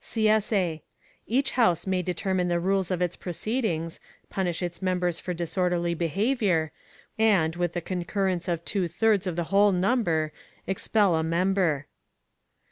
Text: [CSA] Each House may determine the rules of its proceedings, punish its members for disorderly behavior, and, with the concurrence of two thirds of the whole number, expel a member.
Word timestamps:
[CSA] 0.03 0.81
Each 1.27 1.51
House 1.51 1.85
may 1.85 2.01
determine 2.01 2.47
the 2.47 2.59
rules 2.59 2.89
of 2.89 3.03
its 3.03 3.15
proceedings, 3.15 3.99
punish 4.31 4.63
its 4.63 4.81
members 4.81 5.19
for 5.19 5.31
disorderly 5.31 5.93
behavior, 5.93 6.71
and, 7.19 7.55
with 7.55 7.73
the 7.73 7.81
concurrence 7.81 8.47
of 8.47 8.65
two 8.65 8.87
thirds 8.87 9.27
of 9.27 9.35
the 9.35 9.43
whole 9.53 9.71
number, 9.71 10.33
expel 10.65 11.13
a 11.13 11.21
member. 11.21 11.85